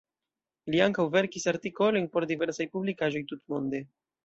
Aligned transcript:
Li 0.75 0.79
ankaŭ 0.85 1.05
verkis 1.17 1.45
artikolojn 1.51 2.09
por 2.17 2.27
diversaj 2.33 2.69
publikaĵoj 2.77 3.25
tutmonde. 3.35 3.87